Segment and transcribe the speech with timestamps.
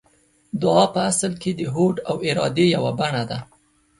[0.61, 3.39] دعا په اصل کې د هوډ او ارادې يوه بڼه ده.